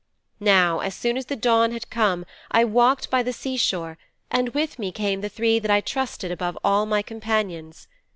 'Now 0.39 0.79
as 0.79 0.95
soon 0.95 1.15
as 1.15 1.27
the 1.27 1.35
dawn 1.35 1.71
had 1.73 1.91
come 1.91 2.25
I 2.49 2.63
walked 2.63 3.11
by 3.11 3.21
the 3.21 3.31
sea 3.31 3.55
shore 3.55 3.99
and 4.31 4.49
with 4.49 4.79
me 4.79 4.91
came 4.91 5.21
the 5.21 5.29
three 5.29 5.59
that 5.59 5.69
I 5.69 5.79
trusted 5.79 6.31
above 6.31 6.57
all 6.63 6.87
my 6.87 7.03
companions. 7.03 7.87